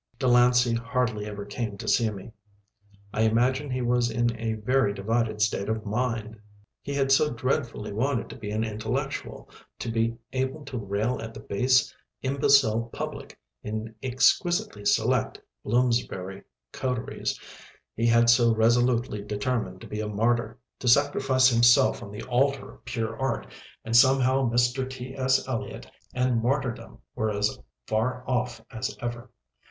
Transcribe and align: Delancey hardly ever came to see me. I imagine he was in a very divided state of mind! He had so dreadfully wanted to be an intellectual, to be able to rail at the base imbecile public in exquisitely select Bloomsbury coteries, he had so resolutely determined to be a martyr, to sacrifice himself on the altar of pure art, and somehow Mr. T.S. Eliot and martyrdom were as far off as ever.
Delancey 0.17 0.73
hardly 0.73 1.27
ever 1.27 1.45
came 1.45 1.77
to 1.77 1.87
see 1.87 2.09
me. 2.09 2.31
I 3.13 3.21
imagine 3.21 3.69
he 3.69 3.83
was 3.83 4.09
in 4.09 4.35
a 4.35 4.53
very 4.53 4.95
divided 4.95 5.43
state 5.43 5.69
of 5.69 5.85
mind! 5.85 6.39
He 6.81 6.95
had 6.95 7.11
so 7.11 7.31
dreadfully 7.31 7.93
wanted 7.93 8.27
to 8.31 8.35
be 8.35 8.49
an 8.49 8.63
intellectual, 8.63 9.47
to 9.77 9.91
be 9.91 10.17
able 10.33 10.65
to 10.65 10.79
rail 10.79 11.19
at 11.21 11.35
the 11.35 11.39
base 11.39 11.93
imbecile 12.23 12.89
public 12.91 13.37
in 13.61 13.93
exquisitely 14.01 14.85
select 14.85 15.39
Bloomsbury 15.63 16.45
coteries, 16.71 17.39
he 17.95 18.07
had 18.07 18.27
so 18.27 18.55
resolutely 18.55 19.21
determined 19.21 19.81
to 19.81 19.87
be 19.87 19.99
a 19.99 20.07
martyr, 20.07 20.57
to 20.79 20.87
sacrifice 20.87 21.47
himself 21.49 22.01
on 22.01 22.09
the 22.11 22.23
altar 22.23 22.71
of 22.71 22.85
pure 22.85 23.15
art, 23.19 23.45
and 23.85 23.95
somehow 23.95 24.49
Mr. 24.49 24.89
T.S. 24.89 25.47
Eliot 25.47 25.91
and 26.11 26.41
martyrdom 26.41 26.97
were 27.13 27.29
as 27.29 27.59
far 27.85 28.23
off 28.27 28.61
as 28.71 28.97
ever. 28.99 29.29